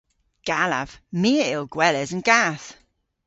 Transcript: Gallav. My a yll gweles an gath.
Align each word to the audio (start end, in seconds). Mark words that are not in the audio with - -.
Gallav. 0.47 0.89
My 1.21 1.31
a 1.43 1.45
yll 1.53 1.67
gweles 1.73 2.11
an 2.15 2.21
gath. 2.29 2.65